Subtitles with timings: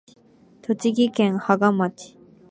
[0.63, 2.17] 栃木県芳賀町